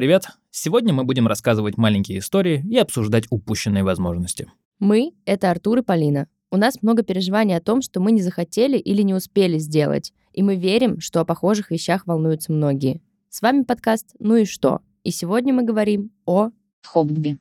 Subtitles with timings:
[0.00, 0.28] привет!
[0.50, 4.50] Сегодня мы будем рассказывать маленькие истории и обсуждать упущенные возможности.
[4.78, 6.26] Мы— это Артур и Полина.
[6.50, 10.42] У нас много переживаний о том, что мы не захотели или не успели сделать, и
[10.42, 13.02] мы верим, что о похожих вещах волнуются многие.
[13.28, 16.48] С вами подкаст «Ну и что?», и сегодня мы говорим о...
[16.82, 17.38] хобби.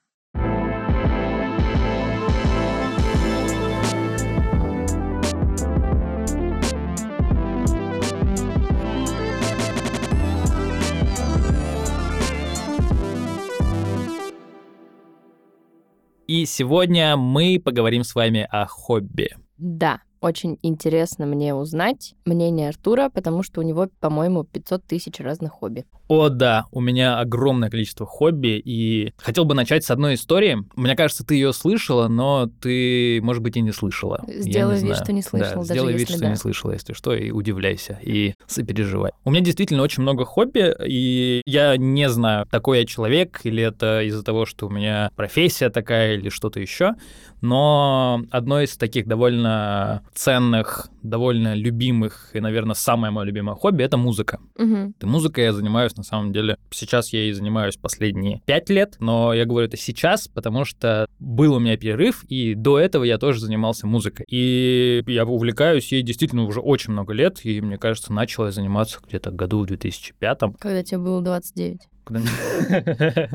[16.29, 19.35] И сегодня мы поговорим с вами о хобби.
[19.57, 25.53] Да, очень интересно мне узнать мнение Артура, потому что у него, по-моему, 500 тысяч разных
[25.53, 25.85] хобби.
[26.07, 30.57] О, да, у меня огромное количество хобби, и хотел бы начать с одной истории.
[30.75, 34.23] Мне кажется, ты ее слышала, но ты, может быть, и не слышала.
[34.27, 34.95] Сделай вид, знаю.
[35.03, 36.29] что не слышал, Да, даже сделай вид, если что да.
[36.29, 39.11] не слышала, если что, и удивляйся, и сопереживай.
[39.23, 44.01] У меня действительно очень много хобби, и я не знаю, такой я человек, или это
[44.03, 46.95] из-за того, что у меня профессия такая, или что-то еще,
[47.41, 53.97] но одно из таких довольно ценных, довольно любимых, и, наверное, самое мое любимое хобби— это
[53.97, 54.39] музыка.
[54.57, 54.95] Мгм.
[54.99, 59.33] И музыкой я занимаюсь, на самом деле, сейчас я ей занимаюсь последние пять лет, но
[59.33, 63.39] я говорю это сейчас, потому что был у меня перерыв, и до этого я тоже
[63.39, 64.25] занимался музыкой.
[64.29, 68.99] И я увлекаюсь ей действительно уже очень много лет, и, мне кажется, начал я заниматься
[69.07, 71.79] где-то году в 2005 Когда тебе было 29.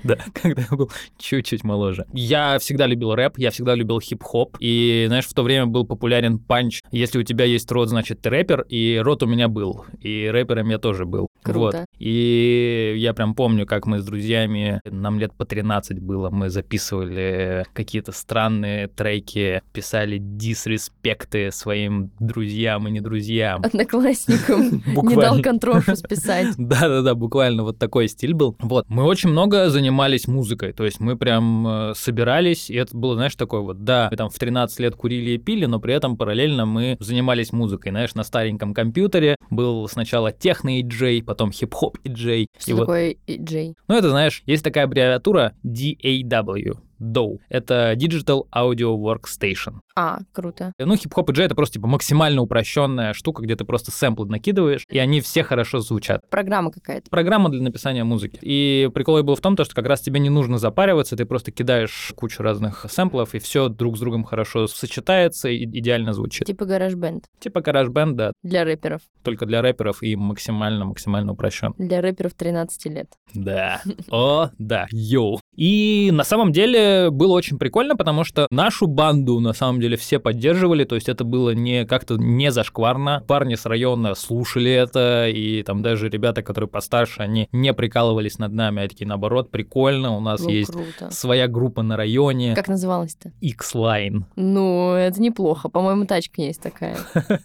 [0.04, 2.06] Да, когда я был чуть-чуть моложе.
[2.12, 4.56] Я всегда любил рэп, я всегда любил хип-хоп.
[4.60, 6.82] И, знаешь, в то время был популярен панч.
[6.90, 8.62] Если у тебя есть рот, значит, ты рэпер.
[8.68, 9.84] И рот у меня был.
[10.00, 11.28] И рэпером я тоже был.
[11.42, 11.78] Круто.
[11.78, 11.86] Вот.
[11.98, 17.66] И я прям помню, как мы с друзьями, нам лет по 13 было, мы записывали
[17.72, 23.62] какие-то странные треки, писали дисреспекты своим друзьям и не друзьям.
[23.64, 26.48] Одноклассникам не дал контрошу списать.
[26.58, 28.56] Да-да-да, буквально вот такой стиль был.
[28.60, 33.14] Вот, мы очень много занимались музыкой, то есть мы прям э, собирались, и это было,
[33.14, 36.16] знаешь, такое вот, да, мы там в 13 лет курили и пили, но при этом
[36.16, 42.48] параллельно мы занимались музыкой, знаешь, на стареньком компьютере был сначала техно-иджей, потом хип-хоп иджей.
[42.58, 43.76] Что и вот, такое Джей?
[43.86, 46.76] ну это, знаешь, есть такая аббревиатура DAW.
[47.00, 47.38] DAW.
[47.48, 49.80] Это Digital Audio Workstation.
[49.96, 50.72] А, круто.
[50.78, 54.84] Ну, хип-хоп и джей— это просто типа максимально упрощенная штука, где ты просто сэмплы накидываешь,
[54.88, 56.22] и они все хорошо звучат.
[56.30, 57.10] Программа какая-то.
[57.10, 58.38] Программа для написания музыки.
[58.42, 61.24] И прикол и был в том, то, что как раз тебе не нужно запариваться, ты
[61.24, 66.46] просто кидаешь кучу разных сэмплов, и все друг с другом хорошо сочетается и идеально звучит.
[66.46, 67.24] Типа гараж-бенд.
[67.40, 69.02] Типа гараж-бенд, да, Для рэперов.
[69.22, 71.74] только для рэперов и максимально-максимально упрощен.
[71.78, 73.08] Для рэперов 13 лет.
[73.34, 73.80] Да.
[74.10, 74.86] О, да.
[74.90, 75.39] Йоу.
[75.56, 80.18] И на самом деле было очень прикольно, потому что нашу банду на самом деле все
[80.18, 83.24] поддерживали, то есть это было не как-то не зашкварно.
[83.26, 88.52] Парни с района слушали это, и там даже ребята, которые постарше, они не прикалывались над
[88.52, 91.10] нами, а такие наоборот, прикольно, у нас Ну, есть круто.
[91.10, 93.32] своя группа на районе, Как называлась-то?
[93.40, 95.68] X-Line, Ну, это неплохо.
[95.68, 96.96] По-моему, тачка есть такая.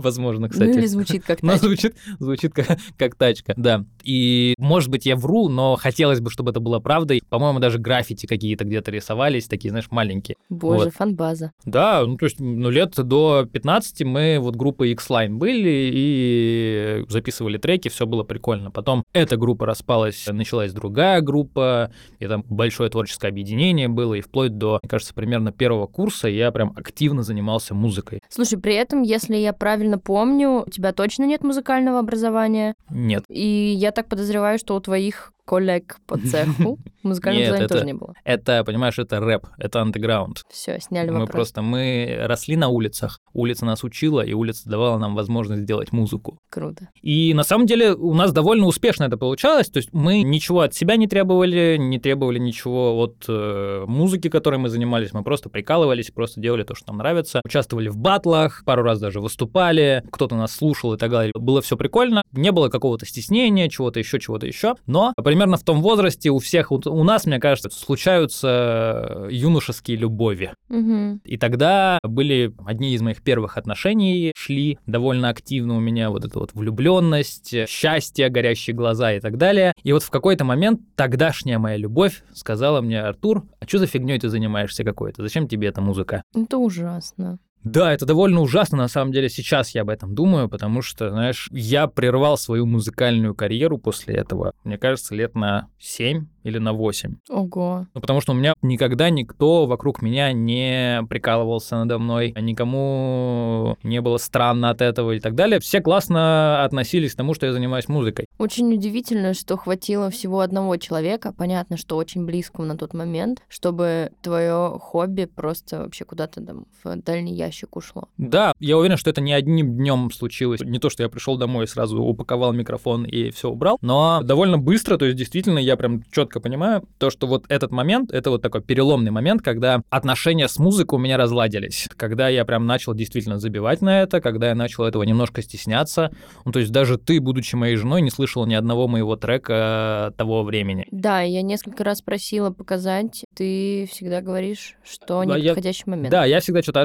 [0.00, 0.70] возможно, Ну, кстати.
[0.76, 1.66] или звучит как Ну, тачка.
[1.66, 3.84] звучит, звучит как, как тачка, да.
[4.02, 7.22] И, может быть, я вру, но хотелось бы, чтобы это было правдой.
[7.28, 10.36] По-моему, даже граффити какие-то где-то рисовались, такие, знаешь, маленькие.
[10.48, 10.94] Боже, Вот.
[10.94, 11.52] фан-база.
[11.64, 15.90] Да, ну, то есть, ну, лет до 15 мы вот группой X-Line были
[16.30, 18.70] и записывали треки, все было прикольно.
[18.70, 24.56] Потом эта группа распалась, началась другая группа, и там большое творческое объединение было, и вплоть
[24.56, 28.20] до, мне кажется, примерно первого курса я прям активно занимался музыкой.
[28.28, 32.74] Слушай, при этом, если я правильно помню, у тебя точно нет музыкального образования.
[32.90, 37.74] Нет, И я так подозреваю, что у твоих коллег по цеху музыкального Нет, образования это-
[37.74, 38.14] тоже не было.
[38.24, 40.42] это, понимаешь, это рэп, это андеграунд.
[40.48, 41.32] Все, сняли Мы вопрос.
[41.32, 46.38] просто, мы росли на улицах, улица нас учила, и улица давала нам возможность сделать музыку.
[46.50, 46.88] Круто.
[47.02, 50.72] И на самом деле у нас довольно успешно это получалось, то есть мы ничего от
[50.74, 56.12] себя не требовали, не требовали ничего от э, музыки, которой мы занимались, мы просто прикалывались,
[56.12, 60.52] просто делали то, что нам нравится, участвовали в батлах, пару раз даже выступали, кто-то нас
[60.54, 61.32] слушал и так далее.
[61.34, 65.80] Было все прикольно, не было какого-то стеснения, чего-то еще, чего-то еще, но примерно в том
[65.80, 70.52] возрасте у всех, у, у нас, мне кажется, случаются юношеские любови.
[70.68, 71.22] Мгм.
[71.24, 76.38] И тогда были одни из моих первых отношений, шли довольно активно у меня вот эта
[76.38, 79.72] вот влюбленность, счастье, горящие глаза и так далее.
[79.82, 84.18] И вот в какой-то момент тогдашняя моя любовь сказала мне, Артур, а что за фигней
[84.18, 85.22] ты занимаешься какой-то?
[85.22, 86.22] Зачем тебе эта музыка?
[86.34, 87.38] Это ужасно.
[87.64, 91.48] Да, это довольно ужасно, на самом деле, сейчас я об этом думаю, потому что, знаешь,
[91.52, 97.16] я прервал свою музыкальную карьеру после этого, мне кажется, лет на 7 или на 8.
[97.28, 97.86] Ого.
[97.92, 104.00] Ну, потому что у меня никогда никто вокруг меня не прикалывался надо мной, никому не
[104.00, 105.60] было странно от этого и так далее.
[105.60, 108.24] Все классно относились к тому, что я занимаюсь музыкой.
[108.38, 114.12] Очень удивительно, что хватило всего одного человека, понятно, что очень близкого на тот момент, чтобы
[114.22, 118.08] твое хобби просто вообще куда-то там в дальний ящик ушло.
[118.16, 120.60] Да, я уверен, что это не одним днем случилось.
[120.60, 124.58] Не то, что я пришел домой и сразу упаковал микрофон и все убрал, но довольно
[124.58, 128.42] быстро, то есть действительно я прям четко понимаю то, что вот этот момент, это вот
[128.42, 133.38] такой переломный момент, когда отношения с музыкой у меня разладились, когда я прям начал действительно
[133.38, 136.10] забивать на это, когда я начал этого немножко стесняться.
[136.44, 140.12] Ну, то есть даже ты, будучи моей женой, не слышал слышал ни одного моего трека
[140.16, 140.86] того времени.
[140.90, 143.24] Да, я несколько раз просила показать.
[143.34, 146.10] Ты всегда говоришь, что Да, я- неподходящий момент.
[146.10, 146.82] Да, я всегда что-то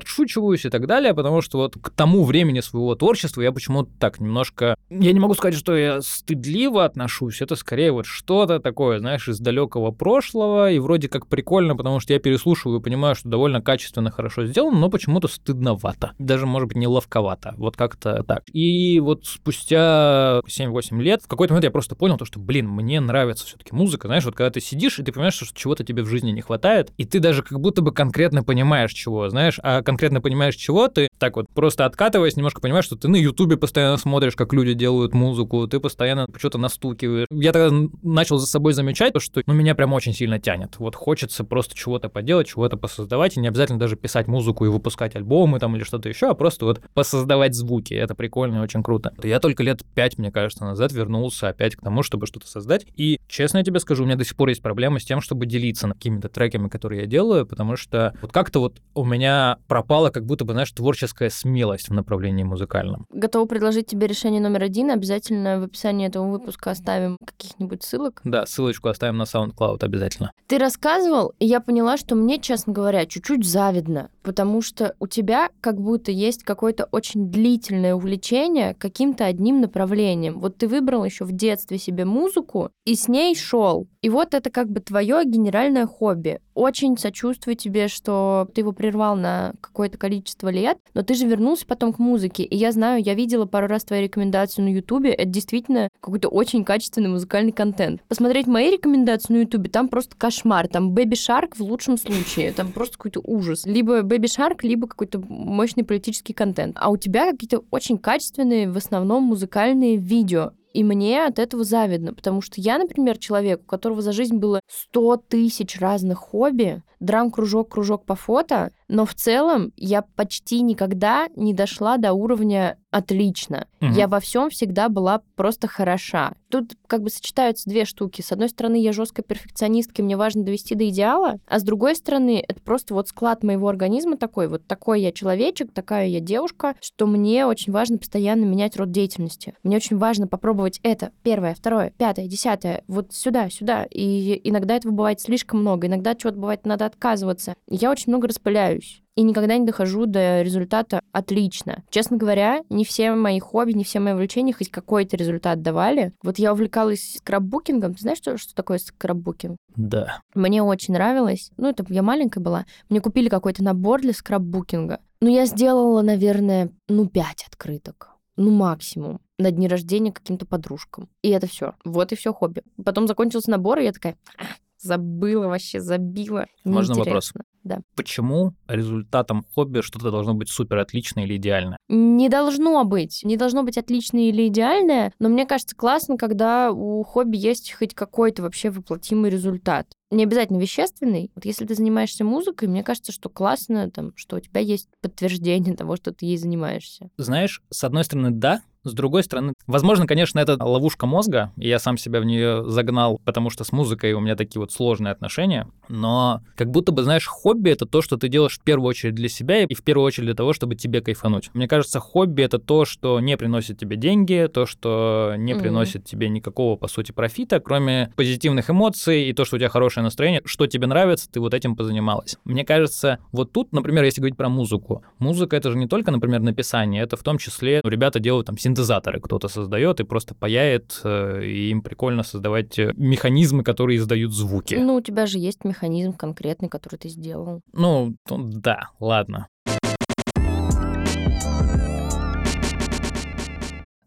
[0.55, 4.19] отшучиваюсь и так далее, потому что вот к тому времени своего творчества я почему-то так
[4.19, 4.75] немножко...
[4.89, 9.39] Я не могу сказать, что я стыдливо отношусь, это скорее вот что-то такое, знаешь, из
[9.39, 14.11] далекого прошлого, и вроде как прикольно, потому что я переслушиваю и понимаю, что довольно качественно,
[14.11, 16.11] хорошо сделано, но почему-то стыдновато.
[16.19, 17.53] Даже, может быть, неловковато.
[17.57, 18.43] Вот как-то так.
[18.51, 22.99] И вот спустя 7-8 лет в какой-то момент я просто понял то, что, блин, мне
[22.99, 26.07] нравится все-таки музыка, знаешь, вот когда ты сидишь, и ты понимаешь, что чего-то тебе в
[26.07, 30.21] жизни не хватает, и ты даже как будто бы конкретно понимаешь, чего, знаешь, а конкретно
[30.21, 34.35] понимаешь, чего, ты так вот просто откатываясь, немножко понимаешь, что ты на Ютубе постоянно смотришь,
[34.35, 37.27] как люди делают музыку, ты постоянно что-то настукиваешь.
[37.31, 40.75] Я тогда начал за собой замечать, то, что ну, меня прям очень сильно тянет.
[40.77, 45.15] Вот хочется просто чего-то поделать, чего-то посоздавать, и не обязательно даже писать музыку и выпускать
[45.15, 47.93] альбомы там или что-то еще, а просто вот посоздавать звуки.
[47.93, 49.13] Это прикольно и очень круто.
[49.23, 52.85] Я только лет пять, мне кажется, назад вернулся опять к тому, чтобы что-то создать.
[52.95, 55.45] И, честно я тебе скажу, у меня до сих пор есть проблема с тем, чтобы
[55.45, 60.25] делиться какими-то треками, которые я делаю, потому что вот как-то вот у меня пропала как
[60.25, 63.05] будто бы, знаешь, творческая смелость в направлении музыкальном.
[63.09, 64.91] Готова предложить тебе решение номер один.
[64.91, 68.21] Обязательно в описании этого выпуска оставим каких-нибудь ссылок.
[68.23, 70.31] Да, ссылочку оставим на SoundCloud обязательно.
[70.47, 75.49] Ты рассказывал, и я поняла, что мне, честно говоря, чуть-чуть завидно, потому что у тебя
[75.61, 80.39] как будто есть какое-то очень длительное увлечение каким-то одним направлением.
[80.39, 83.87] Вот ты выбрал еще в детстве себе музыку и с ней шел.
[84.01, 86.39] И вот это как бы твое генеральное хобби.
[86.53, 91.65] Очень сочувствую тебе, что ты его прервал на какое-то количество лет, но ты же вернулся
[91.65, 92.43] потом к музыке.
[92.43, 95.11] И я знаю, я видела пару раз твои рекомендации на Ютубе.
[95.11, 98.01] Это действительно какой-то очень качественный музыкальный контент.
[98.07, 100.67] Посмотреть мои рекомендации на Ютубе, там просто кошмар.
[100.67, 102.51] Там Baby Shark в лучшем случае.
[102.51, 103.65] Там просто какой-то ужас.
[103.65, 106.75] Либо Baby Shark, либо какой-то мощный политический контент.
[106.79, 110.51] А у тебя какие-то очень качественные, в основном, музыкальные видео.
[110.75, 114.59] И мне от этого завидно, потому что я, например, человек, у которого за жизнь было
[114.67, 121.53] 100 тысяч разных хобби, драм-кружок, кружок по фото, но в целом я почти никогда не
[121.53, 123.67] дошла до уровня отлично.
[123.81, 123.91] Мгм.
[123.91, 126.33] Я во всем всегда была просто хороша.
[126.49, 128.21] Тут как бы сочетаются две штуки.
[128.21, 131.95] С одной стороны, я жесткая перфекционистка, и мне важно довести до идеала, а с другой
[131.95, 136.75] стороны, это просто вот склад моего организма такой, вот такой я человечек, такая я девушка,
[136.79, 139.55] что мне очень важно постоянно менять род деятельности.
[139.63, 143.85] Мне очень важно попробовать это, первое, второе, пятое, десятое, вот сюда, сюда.
[143.91, 147.55] И иногда этого бывает слишком много, иногда чего-то бывает надо отказываться.
[147.67, 148.74] Я очень много распыляюсь
[149.15, 151.83] и никогда не дохожу до результата отлично.
[151.89, 156.13] Честно говоря, не все мои хобби, не все мои увлечения хоть какой-то результат давали.
[156.21, 157.93] Вот я увлекалась скраббукингом.
[157.93, 159.57] Ты знаешь, что, что такое скраббукинг?
[159.75, 160.19] Да.
[160.33, 161.51] Мне очень нравилось.
[161.57, 162.65] Ну, это я маленькая была.
[162.89, 164.99] Мне купили какой-то набор для скраббукинга.
[165.21, 168.09] Ну, я сделала, наверное, ну, пять открыток.
[168.35, 169.21] Ну, максимум.
[169.37, 171.09] На дни рождения каким-то подружкам.
[171.21, 171.73] И это все.
[171.85, 172.63] Вот и все хобби.
[172.83, 174.43] Потом закончился набор, и я такая, «А,
[174.85, 176.45] забыла вообще, забила.
[176.63, 177.33] Можно вопрос?
[177.63, 177.79] Да.
[177.95, 181.79] Почему результатом хобби что-то должно быть супер отличное или идеальное?
[181.89, 183.21] Не должно быть.
[183.23, 187.95] Не должно быть отличное или идеальное, но мне кажется классно, когда у хобби есть хоть
[187.95, 189.87] какой-то вообще воплотимый результат.
[190.11, 191.31] Не обязательно вещественный.
[191.33, 195.75] Вот если ты занимаешься музыкой, мне кажется, что классно, там, что у тебя есть подтверждение
[195.75, 197.09] того, что ты ей занимаешься.
[197.17, 201.79] Знаешь, с одной стороны, да, с другой стороны, возможно, конечно, это ловушка мозга, и я
[201.79, 205.67] сам себя в нее загнал, потому что с музыкой у меня такие вот сложные отношения,
[205.89, 209.27] но как будто бы, знаешь, хобби— это то, что ты делаешь в первую очередь для
[209.29, 211.49] себя и в первую очередь для того, чтобы тебе кайфануть.
[211.53, 215.61] Мне кажется, хобби— это то, что не приносит тебе деньги, то, что не Мгм.
[215.61, 220.03] приносит тебе никакого, по сути, профита, кроме позитивных эмоций и то, что у тебя хорошее
[220.03, 222.37] настроение, что тебе нравится, ты вот этим позанималась.
[222.45, 226.41] Мне кажется, вот тут, например, если говорить про музыку, музыка— это же не только, например,
[226.41, 230.99] написание, это в том числе ну, ребята делают там синтезаторы кто-то создает и просто паяет,
[231.03, 234.75] э, и им прикольно создавать э, механизмы, которые издают звуки.
[234.75, 237.61] Ну, у тебя же есть механизм конкретный, который ты сделал.
[237.73, 239.47] Ну, да, ладно.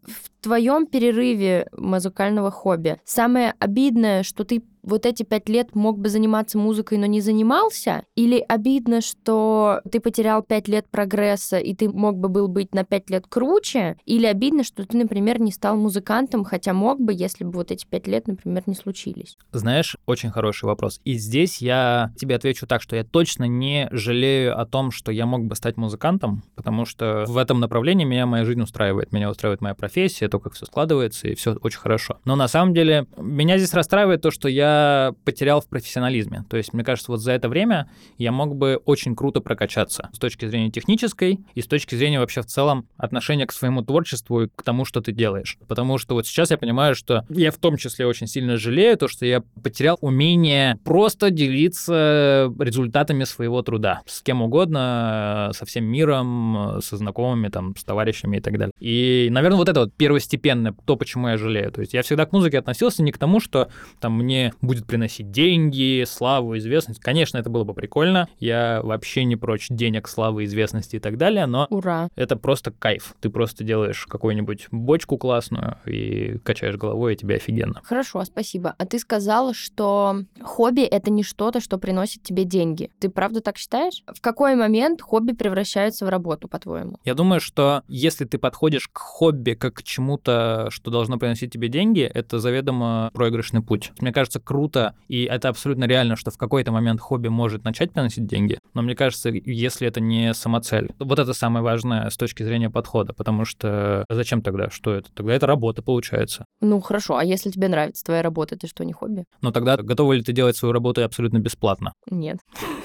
[0.07, 6.09] В твоем перерыве музыкального хобби самое обидное, что ты вот эти пять лет мог бы
[6.09, 8.05] заниматься музыкой, но не занимался?
[8.15, 12.85] Или обидно, что ты потерял пять лет прогресса, и ты мог бы был быть на
[12.85, 13.97] пять лет круче?
[14.05, 17.87] Или обидно, что ты, например, не стал музыкантом, хотя мог бы, если бы вот эти
[17.87, 19.37] пять лет, например, не случились?
[19.53, 21.01] Знаешь, очень хороший вопрос.
[21.05, 25.27] И здесь я тебе отвечу так, что я точно не жалею о том, что я
[25.27, 29.13] мог бы стать музыкантом, потому что в этом направлении меня моя жизнь устраивает.
[29.13, 32.19] Меня устраивает моя профессия, то, как все складывается, и все очень хорошо.
[32.25, 34.78] Но на самом деле меня здесь расстраивает то, что я
[35.25, 36.45] потерял в профессионализме.
[36.49, 40.19] То есть, мне кажется, вот за это время я мог бы очень круто прокачаться с
[40.19, 44.49] точки зрения технической и с точки зрения вообще в целом отношения к своему творчеству и
[44.49, 45.59] к тому, что ты делаешь.
[45.67, 49.09] Потому что вот сейчас я понимаю, что я в том числе очень сильно жалею то,
[49.09, 56.81] что я потерял умение просто делиться результатами своего труда с кем угодно, со всем миром,
[56.81, 58.73] со знакомыми, там, с товарищами и так далее.
[58.81, 61.71] И, наверное, вот это вот первостепенное, то, почему я жалею.
[61.73, 63.69] То есть я всегда к музыке относился не к тому, что
[64.01, 67.01] там мне будет приносить деньги, славу, известность.
[67.01, 68.29] Конечно, это было бы прикольно.
[68.39, 72.09] Я вообще не прочь денег, славы, известности и так далее, но Ура.
[72.17, 73.15] это просто кайф.
[73.21, 77.81] Ты просто делаешь какую-нибудь бочку классную и качаешь головой, и тебе офигенно.
[77.85, 78.75] Хорошо, спасибо.
[78.79, 82.91] А ты сказала, что хобби— это не что-то, что приносит тебе деньги.
[82.99, 84.03] Ты правда так считаешь?
[84.07, 86.99] В какой момент хобби превращается в работу, по-твоему?
[87.05, 91.69] Я думаю, что если ты подходишь к хобби как к чему-то, что должно приносить тебе
[91.69, 93.93] деньги, это заведомо проигрышный путь.
[94.01, 98.27] Мне кажется, круто, и это абсолютно реально, что в какой-то момент хобби может начать приносить
[98.27, 100.91] деньги, но мне кажется, если это не самоцель.
[100.99, 104.71] Вот это самое важное с точки зрения подхода, потому что зачем тогда?
[104.71, 105.13] Что это?
[105.13, 106.47] Тогда это работа, получается.
[106.63, 109.25] Ну, хорошо, а если тебе нравится твоя работа, это что, не хобби?
[109.43, 111.93] Но тогда готова ли ты делать свою работу абсолютно бесплатно?
[112.11, 112.39] Нет.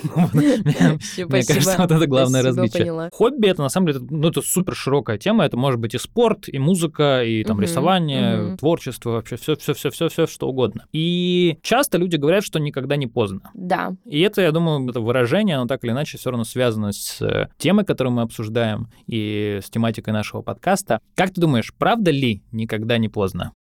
[0.14, 3.10] Мне кажется, вот это главное различие.
[3.12, 5.46] Хобби это на самом деле, ну это супер широкая тема.
[5.46, 9.90] Это может быть и спорт, и музыка, и там рисование, творчество, вообще все, все, все,
[9.90, 10.86] все, все, что угодно.
[10.92, 13.52] И часто люди говорят, что никогда не поздно.
[13.54, 17.22] Да, И это, я думаю, это выражение, оно так или иначе все равно связано с
[17.22, 21.00] э, темой, которую мы обсуждаем, и с тематикой нашего подкаста.
[21.16, 23.54] Как ты думаешь, правда ли никогда не поздно?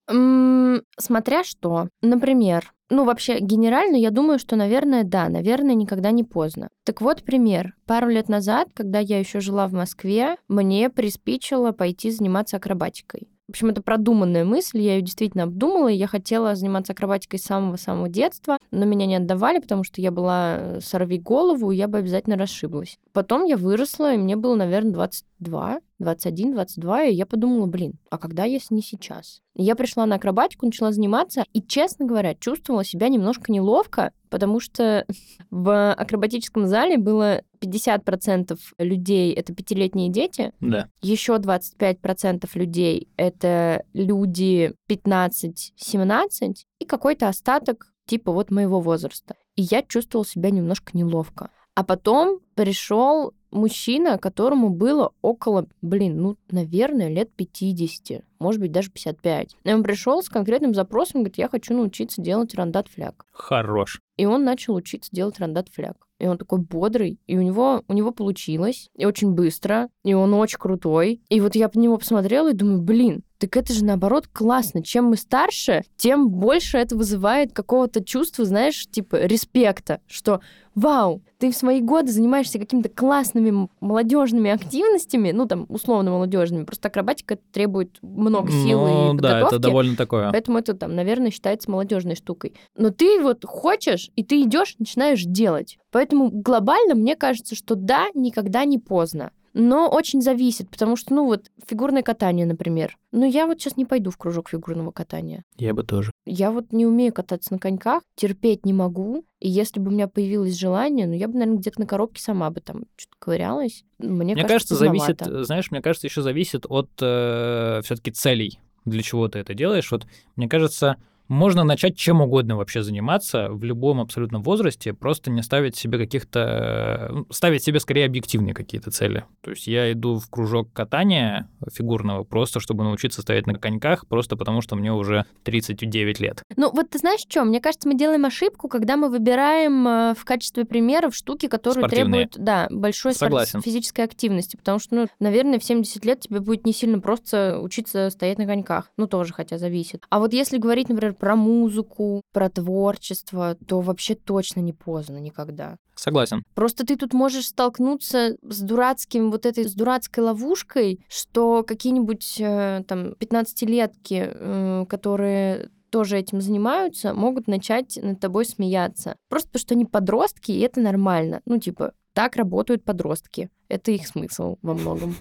[0.98, 1.88] Смотря что.
[2.00, 6.68] Например, ну, вообще, генерально, я думаю, что, наверное, да, наверное, никогда не поздно.
[6.84, 7.74] Так вот, пример.
[7.86, 13.28] Пару лет назад, когда я еще жила в Москве, мне приспичило пойти заниматься акробатикой.
[13.48, 17.44] В общем, это продуманная мысль, я ее действительно обдумала, и я хотела заниматься акробатикой с
[17.44, 21.88] самого-самого детства, но меня не отдавали, потому что я была э, сорви голову, и я
[21.88, 22.98] бы обязательно расшиблась.
[23.12, 28.18] Потом я выросла, и мне было, наверное, 22, 21, 22, и я подумала, блин, а
[28.18, 29.40] когда, если не сейчас?
[29.54, 35.06] Я пришла на акробатику, начала заниматься, и, честно говоря, чувствовала себя немножко неловко, потому что
[35.50, 40.88] в акробатическом зале было 50% людей— это пятилетние дети, Да.
[41.00, 49.36] еще 25% людей— это люди 15-17, и какой-то остаток типа вот моего возраста.
[49.56, 51.50] И я чувствовала себя немножко неловко.
[51.74, 58.90] А потом пришел мужчина, которому было около, блин, ну, наверное, лет 50, может быть, даже
[58.90, 59.56] 55.
[59.62, 63.24] И он пришел с конкретным запросом, говорит, я хочу научиться делать рандат фляг.
[63.32, 64.00] Хорош.
[64.16, 65.96] И он начал учиться делать рандат фляг.
[66.18, 70.32] И он такой бодрый, и у него, у него получилось, и очень быстро, и он
[70.34, 71.20] очень крутой.
[71.28, 74.84] И вот я по него посмотрела и думаю, блин, так это же наоборот классно.
[74.84, 80.40] Чем мы старше, тем больше это вызывает какого-то чувства, знаешь, типа респекта, что
[80.76, 86.86] вау, ты в свои годы занимаешься какими-то классными молодежными активностями, ну там условно молодежными, просто
[86.86, 89.54] акробатика требует много сил Ну, и да, подготовки.
[89.54, 90.30] это довольно такое.
[90.30, 92.54] Поэтому это там, наверное, считается молодежной штукой.
[92.76, 95.78] Но ты вот хочешь, и ты идешь, начинаешь делать.
[95.90, 99.32] Поэтому глобально мне кажется, что да, никогда не поздно.
[99.54, 102.96] Но очень зависит, потому что, ну вот, фигурное катание, например.
[103.12, 105.44] Ну, я вот сейчас не пойду в кружок фигурного катания.
[105.58, 106.10] Я бы тоже.
[106.24, 109.24] Я вот не умею кататься на коньках, терпеть не могу.
[109.40, 112.50] И если бы у меня появилось желание, ну, я бы, наверное, где-то на коробке сама
[112.50, 113.84] бы там что-то ковырялась.
[113.98, 115.44] Мне, Мне кажется, зависит, поздновато.
[115.44, 119.90] знаешь, мне кажется, еще зависит от все-таки целей, для чего ты это делаешь.
[119.92, 120.06] Вот
[120.36, 120.96] мне кажется,
[121.28, 127.08] можно начать чем угодно вообще заниматься в любом абсолютно возрасте, просто не ставить себе каких-то...
[127.12, 129.24] ну, Ставить себе скорее объективные какие-то цели.
[129.40, 134.36] То есть я иду в кружок катания фигурного просто, чтобы научиться стоять на коньках, просто
[134.36, 136.42] потому что мне уже 39 лет.
[136.56, 137.44] Ну, вот ты знаешь что?
[137.44, 142.26] Мне кажется, мы делаем ошибку, когда мы выбираем э, в качестве примеров штуки, которые Спортивные.
[142.28, 143.62] требуют, да, большой спорт- Согласен.
[143.62, 144.56] физической активности.
[144.56, 148.46] Потому что, ну, наверное, в 70 лет тебе будет не сильно просто учиться стоять на
[148.46, 148.90] коньках.
[148.96, 150.02] Ну, тоже, хотя зависит.
[150.10, 155.18] А вот если говорить, например, например, про музыку, про творчество, то вообще точно не поздно
[155.18, 155.76] никогда.
[155.94, 156.42] Согласен.
[156.54, 162.82] Просто ты тут можешь столкнуться с дурацким, вот этой, с дурацкой ловушкой, что какие-нибудь э,
[162.86, 169.16] там 15-летки, э, которые тоже этим занимаются, могут начать над тобой смеяться.
[169.28, 171.42] Просто потому что они подростки, и это нормально.
[171.44, 173.50] Ну, типа, так работают подростки.
[173.68, 175.16] Это их смысл во многом.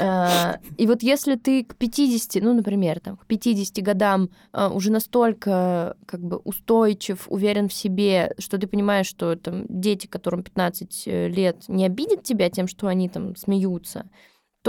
[0.00, 4.90] А, и вот если ты к 50, ну, например, там, к 50 годам а, уже
[4.92, 11.02] настолько как бы устойчив, уверен в себе, что ты понимаешь, что там дети, которым 15
[11.06, 14.08] э, лет, не обидят тебя тем, что они там смеются,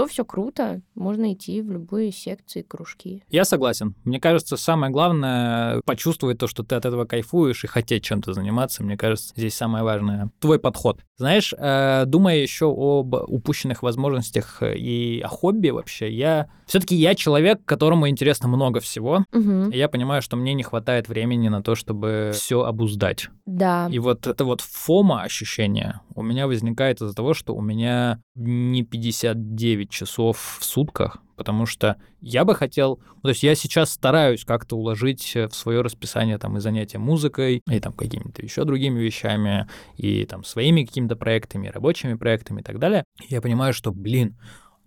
[0.00, 3.22] то все круто, можно идти в любые секции, кружки.
[3.28, 3.94] Я согласен.
[4.04, 8.82] Мне кажется, самое главное почувствовать то, что ты от этого кайфуешь и хотеть чем-то заниматься.
[8.82, 11.02] Мне кажется, здесь самое важное твой подход.
[11.18, 17.62] Знаешь, э, думая еще об упущенных возможностях и о хобби вообще, я все-таки я человек,
[17.66, 19.26] которому интересно много всего.
[19.34, 19.68] Угу.
[19.70, 23.28] И я понимаю, что мне не хватает времени на то, чтобы все обуздать.
[23.44, 23.86] Да.
[23.90, 28.82] И вот это вот фома ощущение у меня возникает из-за того, что у меня не
[28.82, 34.44] 59 часов в сутках, потому что я бы хотел, ну, то есть я сейчас стараюсь
[34.44, 39.68] как-то уложить в свое расписание там и занятия музыкой, и там какими-то еще другими вещами,
[39.96, 43.04] и там своими какими-то проектами, рабочими проектами и так далее.
[43.28, 44.38] Я понимаю, что, блин,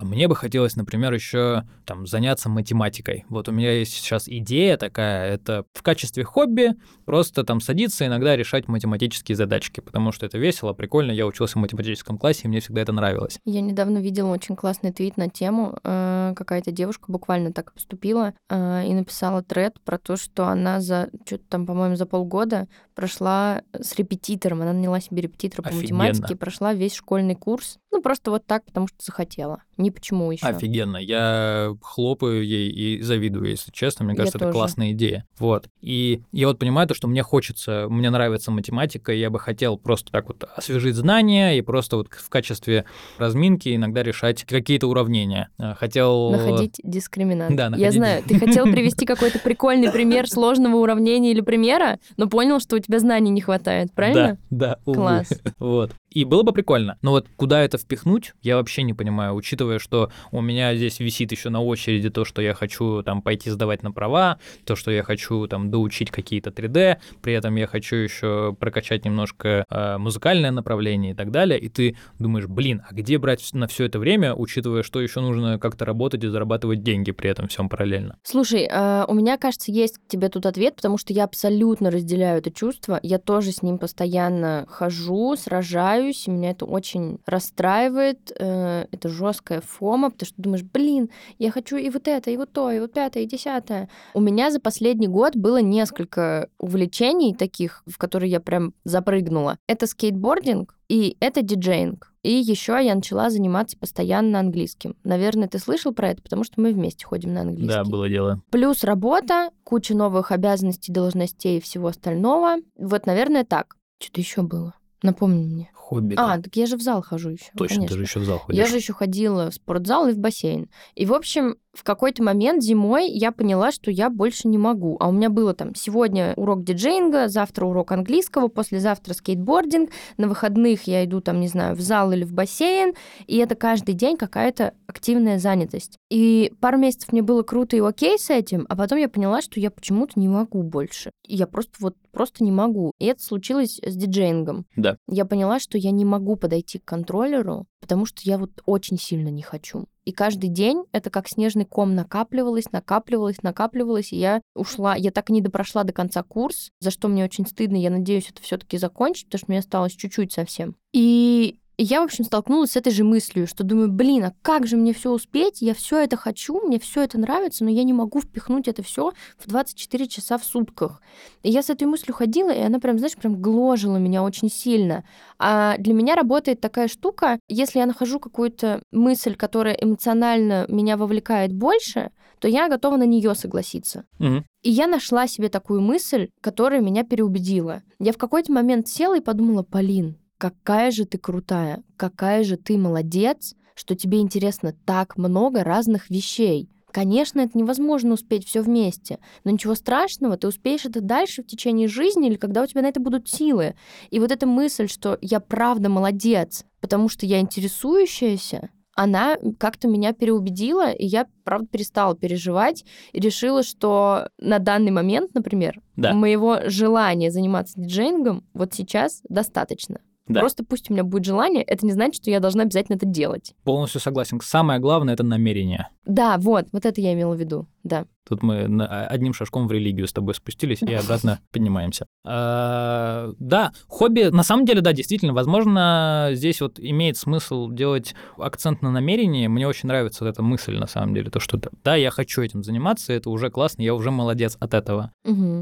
[0.04, 3.26] мне бы хотелось, например, еще там заняться математикой.
[3.30, 8.36] Вот у меня есть сейчас идея такая, это в качестве хобби просто там садиться иногда
[8.36, 11.12] решать математические задачки, потому что это весело, прикольно.
[11.12, 13.40] Я учился в математическом классе, и мне всегда это нравилось.
[13.46, 15.78] Я недавно видела очень классный твит на тему.
[15.84, 21.10] Э, какая-то девушка буквально так поступила э, и написала тред про то, что она за
[21.26, 24.62] что-то там, по-моему, за полгода прошла с репетитором.
[24.62, 25.98] Она наняла себе репетитора по Офигенно.
[26.04, 27.78] математике, прошла весь школьный курс.
[27.92, 29.62] Ну, просто вот так, потому что захотела.
[29.78, 30.46] Ни почему еще.
[30.46, 30.98] Офигенно.
[30.98, 34.06] Я хлопаю ей и завидую, если честно.
[34.06, 34.54] Мне Я кажется, это тоже.
[34.58, 35.26] классная идея.
[35.38, 35.68] Вот.
[35.82, 39.78] И я вот понимаю то, что мне хочется, мне нравится математика, и я бы хотел
[39.78, 42.86] просто так вот освежить знания и просто вот в качестве
[43.18, 45.50] разминки иногда решать какие-то уравнения.
[45.58, 46.32] А, Хотел...
[46.32, 47.56] Находить дискриминант.
[47.56, 52.28] Да, Я находить- знаю, ты хотел привести какой-то прикольный пример сложного уравнения или примера, но
[52.28, 54.38] понял, что у тебя знаний не хватает, правильно?
[54.50, 54.80] Да, да.
[54.86, 54.96] увы.
[54.96, 55.30] Класс.
[55.60, 55.92] Вот.
[56.14, 56.98] И было бы прикольно.
[57.02, 61.32] Но вот куда это впихнуть, я вообще не понимаю, учитывая, что у меня здесь висит
[61.32, 65.04] еще на очереди то, что я хочу там пойти сдавать на права, то, что я
[65.04, 71.14] хочу там доучить какие-то 3D, при этом я хочу еще прокачать немножко э, музыкальное направление
[71.14, 71.60] и так далее.
[71.60, 75.58] И ты думаешь, блин, а где брать на все это время, учитывая, что еще нужно
[75.58, 78.18] как-то работать и зарабатывать деньги при этом всем параллельно?
[78.24, 82.38] Слушай, э, у меня, кажется, есть к тебе тут ответ, потому что я абсолютно разделяю
[82.38, 83.00] это чувство.
[83.02, 88.32] Я тоже с ним постоянно хожу, сражаюсь, и меня это очень расстраивает.
[88.38, 92.52] э, Это жесткая фома, потому что думаешь, блин, я хочу и вот это, и вот
[92.52, 93.90] то, и вот пятое, и десятое.
[94.14, 99.58] У меня за последний год было несколько увлечений таких, в которые я прям запрыгнула.
[99.68, 102.12] Это скейтбординг и это диджеинг.
[102.24, 104.96] И еще я начала заниматься постоянно английским.
[105.04, 107.68] Наверное, ты слышал про это, потому что мы вместе ходим на английский.
[107.68, 108.42] Да, было дело.
[108.50, 112.56] Плюс работа, куча новых обязанностей, должностей и всего остального.
[112.78, 113.76] Вот, наверное, так.
[114.00, 114.74] Что-то еще было.
[115.04, 115.70] Напомни мне.
[115.74, 116.16] Хобби.
[116.18, 117.52] А, так я же в зал хожу еще.
[117.56, 117.88] Точно, конечно.
[117.90, 118.58] ты же еще в зал ходишь.
[118.58, 120.70] Я же еще ходила в спортзал и в бассейн.
[120.96, 124.96] И, в общем, в какой-то момент зимой я поняла, что я больше не могу.
[125.00, 130.84] А у меня было там сегодня урок диджеинга, завтра урок английского, послезавтра скейтбординг, на выходных
[130.84, 132.94] я иду там, не знаю, в зал или в бассейн,
[133.26, 135.98] и это каждый день какая-то активная занятость.
[136.10, 139.60] И пару месяцев мне было круто и окей с этим, а потом я поняла, что
[139.60, 141.12] я почему-то не могу больше.
[141.28, 142.92] Я просто вот просто не могу.
[143.00, 144.66] И это случилось с диджеингом.
[144.76, 144.98] Да.
[145.10, 149.30] Я поняла, что я не могу подойти к контроллеру, потому что я вот очень сильно
[149.30, 149.86] не хочу.
[150.06, 155.30] И каждый день это как снежный ком накапливалось, накапливалось, накапливалось, и я ушла, я так
[155.30, 158.58] и не допрошла до конца курс, за что мне очень стыдно, я надеюсь это все
[158.58, 160.76] таки закончить, потому что мне осталось чуть-чуть совсем.
[160.92, 164.68] И и я, в общем, столкнулась с этой же мыслью, что думаю, блин, а как
[164.68, 165.62] же мне все успеть?
[165.62, 169.14] Я все это хочу, мне все это нравится, но я не могу впихнуть это все
[169.38, 171.02] в 24 часа в сутках.
[171.42, 175.04] И я с этой мыслью ходила, и она прям, знаешь, прям гложила меня очень сильно.
[175.40, 181.54] А для меня работает такая штука, если я нахожу какую-то мысль, которая эмоционально меня вовлекает
[181.54, 184.06] больше, то я готова на нее согласиться.
[184.20, 184.46] Мгм.
[184.62, 187.84] И я нашла себе такую мысль, которая меня переубедила.
[188.00, 192.78] Я в какой-то момент села и подумала, Полин, какая же ты крутая, какая же ты
[192.78, 196.70] молодец, что тебе интересно так много разных вещей.
[196.92, 201.88] Конечно, это невозможно успеть все вместе, но ничего страшного, ты успеешь это дальше в течение
[201.88, 203.76] жизни или когда у тебя на это будут силы.
[204.10, 210.12] И вот эта мысль, что я правда молодец, потому что я интересующаяся, она как-то меня
[210.12, 216.14] переубедила, и я, правда, перестала переживать и решила, что на данный момент, например, Да.
[216.14, 220.02] моего желания заниматься диджеингом вот сейчас достаточно.
[220.28, 220.40] Да.
[220.40, 223.54] Просто пусть у меня будет желание, это не значит, что я должна обязательно это делать.
[223.64, 224.40] Полностью согласен.
[224.42, 225.90] Самое главное— это намерение.
[226.06, 228.06] Да, вот, вот это я имела в виду, да.
[228.28, 232.06] Тут мы на- одним шажком в религию с тобой спустились и обратно поднимаемся.
[232.26, 238.82] А, Да, хобби, на самом деле, да, действительно, возможно, здесь вот имеет смысл делать акцент
[238.82, 239.48] на намерении.
[239.48, 242.64] Мне очень нравится вот эта мысль, на самом деле, то, что да, я хочу этим
[242.64, 245.12] заниматься, это уже классно, я уже молодец от этого.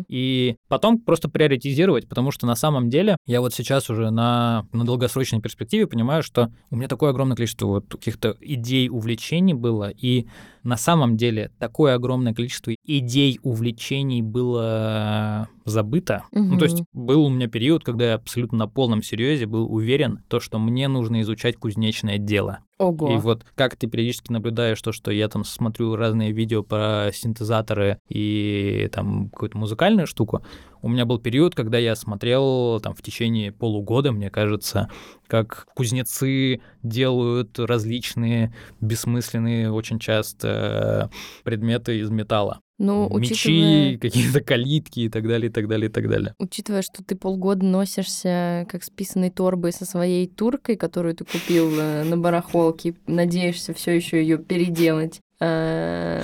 [0.08, 4.86] И потом просто приоритизировать, потому что на самом деле я вот сейчас уже на, на
[4.86, 10.28] долгосрочной перспективе понимаю, что у меня такое огромное количество вот каких-то идей, увлечений было, и
[10.63, 16.24] на самом деле такое огромное количество Cristo идей, увлечений было забыто.
[16.32, 20.24] Ну, то есть был у меня период, когда я абсолютно на полном серьезе был уверен,
[20.28, 22.60] то, что мне нужно изучать кузнечное дело.
[22.80, 23.13] Ого.
[23.13, 28.00] И вот как ты периодически наблюдаешь то, что я там смотрю разные видео про синтезаторы
[28.10, 30.44] и там какую-то музыкальную штуку,
[30.82, 34.89] у меня был период, когда я смотрел там в течение полугода, мне кажется,
[35.28, 41.12] как кузнецы делают различные бессмысленные очень часто
[41.44, 42.62] предметы из металла.
[42.84, 46.34] Ну, Мечи, учитывая, какие-то калитки и так далее, и так далее, и так далее.
[46.39, 51.70] учитывая, что ты полгода носишься как с писаной торбой со своей туркой, которую ты купил
[51.80, 56.24] э, на барахолке, надеешься все еще ее переделать, э,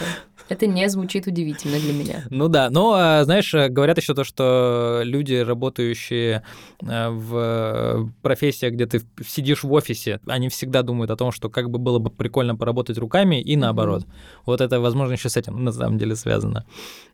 [0.49, 2.23] это не звучит удивительно для меня.
[2.29, 6.43] Ну да, но, а, знаешь, э, говорят еще то, что люди, работающие
[6.81, 11.69] э, в профессиях, где ты сидишь в офисе, они всегда думают о том, что как
[11.69, 14.05] бы было бы прикольно поработать руками, и наоборот.
[14.45, 16.65] Вот это, возможно, еще с этим на самом деле связано,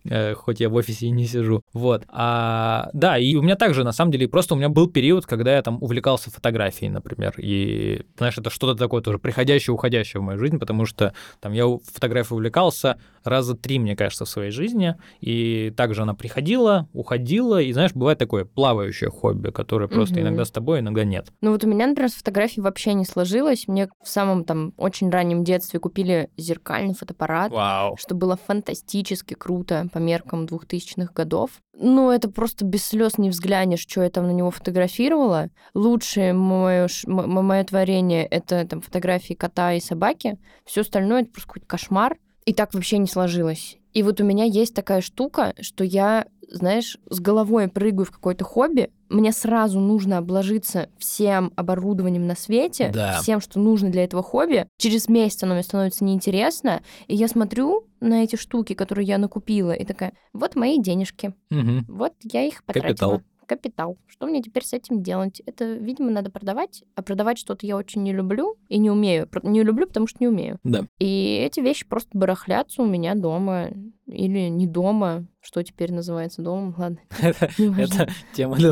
[0.09, 1.61] Э, хоть я в офисе и не сижу.
[1.73, 2.03] Вот.
[2.09, 5.55] А, да, и у меня также, на самом деле, просто у меня был период, когда
[5.55, 10.39] я там увлекался фотографией, например, и, знаешь, это что-то такое тоже приходящее, уходящее в мою
[10.39, 15.73] жизнь, потому что там я фотографией увлекался раза три, мне кажется, в своей жизни, и
[15.75, 20.23] также она приходила, уходила, и, знаешь, бывает такое плавающее хобби, которое просто Мгм.
[20.23, 21.27] иногда с тобой, иногда нет.
[21.41, 23.67] Ну вот у меня, например, с фотографией вообще не сложилось.
[23.67, 27.95] Мне в самом там очень раннем детстве купили зеркальный фотоаппарат, Вау.
[27.97, 31.51] что было фантастически круто по меркам 2000-х годов.
[31.77, 35.49] Ну, это просто без слез не взглянешь, что я там на него фотографировала.
[35.73, 40.37] Лучшее мое, мое творение— это там фотографии кота и собаки.
[40.65, 42.17] Все остальное— это просто какой-то кошмар.
[42.45, 43.77] И так вообще не сложилось.
[43.93, 48.43] И вот у меня есть такая штука, что я, знаешь, с головой прыгаю в какое-то
[48.43, 53.19] хобби, мне сразу нужно обложиться всем оборудованием на свете, Да.
[53.21, 54.67] всем, что нужно для этого хобби.
[54.77, 59.71] Через месяц оно мне становится неинтересно, и я смотрю на эти штуки, которые я накупила,
[59.71, 61.85] и такая, вот мои денежки, Мгм.
[61.87, 62.87] вот я их потратила.
[62.89, 63.21] Капитал.
[63.45, 63.97] Капитал.
[64.07, 65.41] Что мне теперь с этим делать?
[65.45, 69.29] Это, видимо, надо продавать, а продавать что-то я очень не люблю и не умею.
[69.43, 70.59] Не люблю, потому что не умею.
[70.63, 70.85] Да.
[70.99, 73.69] И эти вещи просто барахлятся у меня дома
[74.07, 75.25] или не дома.
[75.41, 76.75] Что теперь называется домом?
[76.77, 76.99] Ладно.
[77.21, 78.71] Это тема для,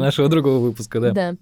[0.00, 1.12] нашего другого выпуска, да.
[1.12, 1.36] Да.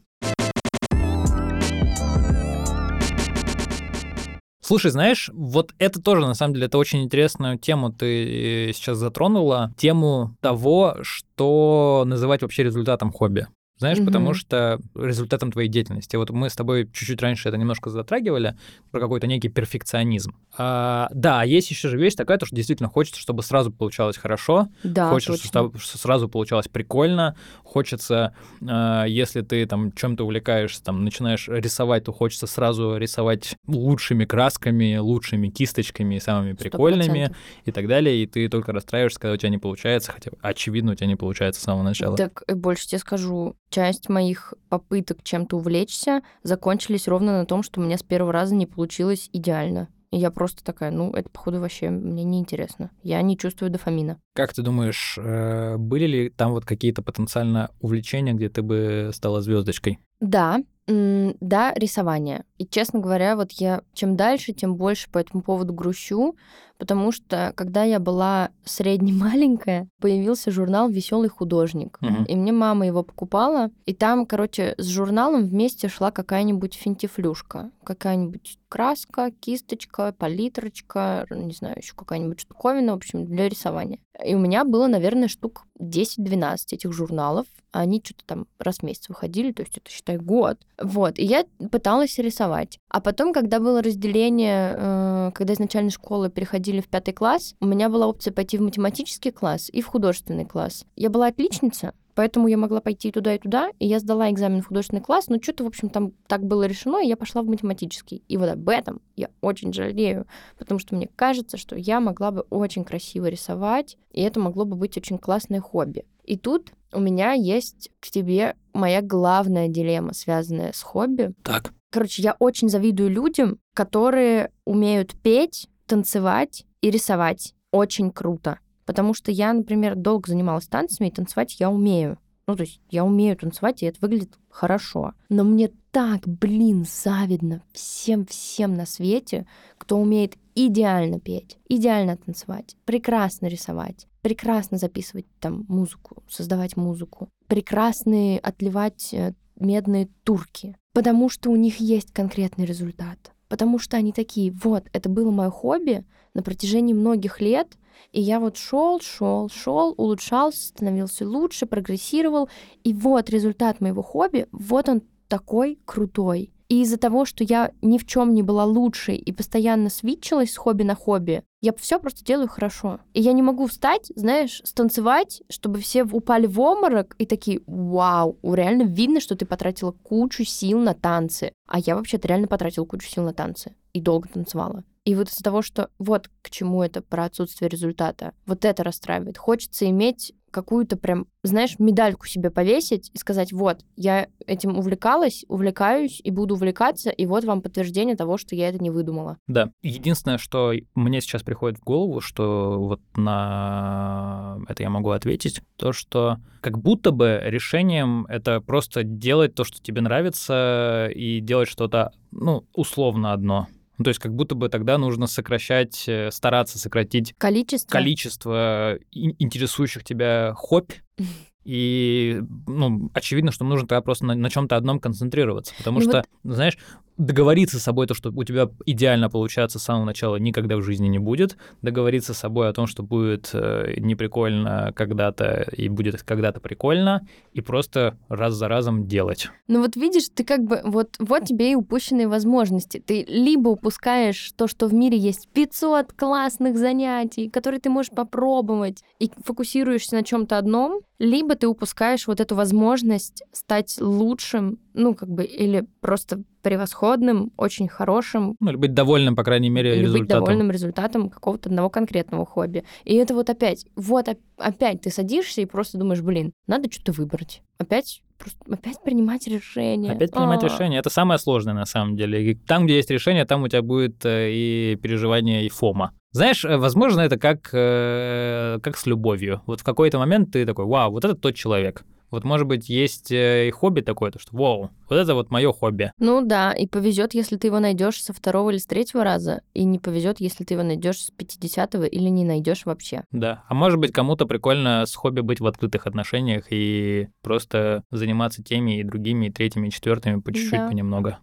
[4.71, 8.99] Слушай, знаешь, вот это тоже, на самом деле, это очень интересную тему ты э, сейчас
[8.99, 9.75] затронула.
[9.77, 13.49] Тему того, что называть вообще результатом хобби.
[13.81, 14.07] Знаешь, Мгм.
[14.07, 16.15] потому что результатом твоей деятельности.
[16.17, 18.55] Вот мы с тобой чуть-чуть раньше это немножко затрагивали,
[18.91, 20.35] про какой-то некий перфекционизм.
[20.59, 24.69] А, да, есть еще же вещь такая, то, что действительно хочется, чтобы сразу получалось хорошо,
[24.85, 31.49] Да, хочется, чтобы сразу получалось прикольно, хочется, э, если ты там чем-то увлекаешься, там начинаешь
[31.49, 37.37] рисовать, то хочется сразу рисовать лучшими красками, лучшими кисточками, самыми прикольными процентов.
[37.65, 40.95] и так далее, и ты только расстраиваешься, когда у тебя не получается, хотя очевидно у
[40.95, 42.17] тебя не получается с самого начала.
[42.19, 47.81] Так э, больше тебе скажу, часть моих попыток чем-то увлечься закончились ровно на том, что
[47.81, 49.89] у меня с первого раза не получилось идеально.
[50.11, 52.91] И я просто такая, ну, это, походу, вообще мне неинтересно.
[53.05, 54.19] Я не чувствую дофамина.
[54.35, 59.41] Как ты думаешь, э, были ли там вот какие-то потенциально увлечения, где ты бы стала
[59.41, 60.01] звездочкой?
[60.19, 62.45] Да, да, рисование.
[62.59, 66.37] И, честно говоря, вот я чем дальше, тем больше по этому поводу грущу,
[66.79, 71.99] потому что, когда я была средне маленькая, появился журнал Веселый художник.
[72.01, 72.25] Мгм.
[72.25, 73.71] И мне мама его покупала.
[73.87, 77.71] И там, короче, с журналом вместе шла какая-нибудь финтифлюшка.
[77.85, 83.99] Какая-нибудь краска, кисточка, палитрочка, не знаю, еще какая-нибудь штуковина, в общем, для рисования.
[84.25, 87.47] И у меня было, наверное, штук 10-12 этих журналов.
[87.73, 90.59] Они что-то там раз в месяц выходили, то есть это, считай, год.
[90.81, 92.79] Вот, и я пыталась рисовать.
[92.89, 97.67] А потом, когда было разделение, э, когда из начальной школы переходили в пятый класс, у
[97.67, 100.85] меня была опция пойти в математический класс и в художественный класс.
[100.97, 104.61] Я была отличница, поэтому я могла пойти и туда, и туда, и я сдала экзамен
[104.61, 107.47] в художественный класс, но что-то, в общем, там так было решено, и я пошла в
[107.47, 108.23] математический.
[108.29, 110.27] И вот об этом я очень жалею,
[110.59, 114.77] потому что мне кажется, что я могла бы очень красиво рисовать, и это могло бы
[114.77, 116.05] быть очень классное хобби.
[116.25, 121.33] И тут у меня есть к тебе моя главная дилемма, связанная с хобби.
[121.43, 121.73] Так.
[121.91, 127.55] Короче, я очень завидую людям, которые умеют петь, танцевать и рисовать.
[127.73, 128.59] Очень круто.
[128.85, 132.19] Потому что я, например, долго занималась танцами, и танцевать я умею.
[132.47, 135.13] Ну, то есть я умею танцевать, и это выглядит хорошо.
[135.29, 139.47] Но мне так, блин, завидно всем-всем на свете,
[139.79, 148.39] кто умеет идеально петь, идеально танцевать, прекрасно рисовать, прекрасно записывать там музыку, создавать музыку, прекрасные
[148.39, 153.33] отливать э, медные турки, потому что у них есть конкретный результат.
[153.49, 157.77] Потому что они такие, вот, это было мое хобби на протяжении многих лет,
[158.13, 162.49] и я вот шел, шел, шел, улучшался, становился лучше, прогрессировал,
[162.85, 166.53] и вот результат моего хобби, вот он такой крутой.
[166.71, 170.57] И из-за того, что я ни в чем не была лучше и постоянно свитчилась с
[170.57, 173.01] хобби на хобби, я все просто делаю хорошо.
[173.13, 178.39] И я не могу встать, знаешь, станцевать, чтобы все упали в обморок и такие, вау,
[178.45, 181.53] реально видно, что ты потратила кучу сил на танцы.
[181.67, 184.85] А я вообще-то реально потратила кучу сил на танцы и долго танцевала.
[185.05, 189.39] И вот из-за того, что вот к чему это про отсутствие результата, вот это расстраивает.
[189.39, 196.21] Хочется иметь какую-то прям, знаешь, медальку себе повесить и сказать, вот, я этим увлекалась, увлекаюсь
[196.23, 199.39] и буду увлекаться, и вот вам подтверждение того, что я это не выдумала.
[199.47, 199.71] Да.
[199.83, 205.93] Единственное, что мне сейчас приходит в голову, что вот на это я могу ответить, то,
[205.93, 212.13] что как будто бы решением это просто делать то, что тебе нравится, и делать что-то,
[212.33, 213.69] ну, условно одно.
[214.01, 220.05] Ну, то есть как будто бы тогда нужно сокращать, э, стараться сократить количество, количество интересующих
[220.05, 220.95] тебя хобби,
[221.65, 225.75] и, ну, очевидно, что нужно тогда просто на, на чем-то одном концентрироваться.
[225.77, 226.55] Потому ну что, вот...
[226.55, 226.79] знаешь,
[227.21, 231.07] договориться с собой, то, что у тебя идеально получаться с самого начала никогда в жизни
[231.07, 231.57] не будет.
[231.83, 237.27] Договориться с собой о том, что будет э, неприкольно когда-то и будет когда-то прикольно.
[237.53, 239.49] И просто раз за разом делать.
[239.69, 243.03] Ну вот видишь, ты как бы, вот, вот тебе и упущенные возможности.
[243.05, 249.05] Ты либо упускаешь то, что в мире есть 500 классных занятий, которые ты можешь попробовать,
[249.19, 255.29] и фокусируешься на чем-то одном, либо ты упускаешь вот эту возможность стать лучшим, ну, как
[255.29, 258.57] бы, или просто превосходным, очень хорошим.
[258.61, 260.21] Ну, или быть довольным, по крайней мере, или результатом.
[260.21, 262.85] быть довольным результатом какого-то одного конкретного хобби.
[263.05, 267.63] И это вот опять, вот опять ты садишься и просто думаешь, блин, надо что-то выбрать.
[267.79, 270.13] Опять просто опять принимать решения.
[270.13, 270.73] Опять принимать А-а-а.
[270.73, 270.99] решения.
[270.99, 272.51] Это самое сложное на самом деле.
[272.51, 276.13] И там, где есть решение, там у тебя будет э, и переживание, и фома.
[276.33, 279.63] Знаешь, э, возможно, это как, э, как с любовью.
[279.67, 282.05] Вот в какой-то момент ты такой, вау, вот это тот человек.
[282.31, 285.73] Вот, может быть, есть э, и хобби такое, то что, вау, вот это вот мое
[285.73, 286.13] хобби.
[286.19, 289.85] Ну да, и повезет, если ты его найдешь со второго или с третьего раза, и
[289.85, 293.25] не повезет, если ты его найдешь с 50 или не найдешь вообще.
[293.33, 298.63] Да, а может быть, кому-то прикольно с хобби быть в открытых отношениях и просто заниматься
[298.63, 300.89] теми и другими, и третьими, и четвертыми по чуть-чуть, да.
[300.89, 301.37] понемногу.